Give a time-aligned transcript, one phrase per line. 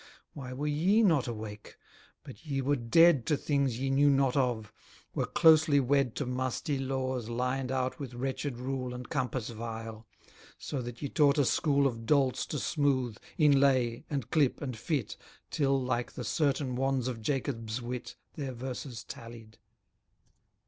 [0.33, 1.77] Why were ye not awake?
[2.23, 4.73] But ye were dead To things ye knew not of,
[5.13, 10.07] were closely wed To musty laws lined out with wretched rule And compass vile:
[10.57, 15.17] so that ye taught a school Of dolts to smooth, inlay, and clip, and fit,
[15.51, 19.59] Till, like the certain wands of Jacob's wit, Their verses tallied.